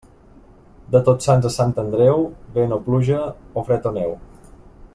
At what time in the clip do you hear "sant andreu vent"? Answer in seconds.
1.55-2.73